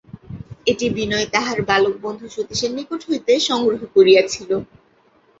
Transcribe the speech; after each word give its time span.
এটি 0.67 0.85
বিনয় 0.95 1.27
তাহার 1.33 1.57
বালক 1.69 1.95
বন্ধু 2.05 2.25
সতীশের 2.29 2.71
নিকট 2.77 3.01
হইতে 3.09 3.31
সংগ্রহ 3.49 3.81
করিয়াছিল। 3.95 4.49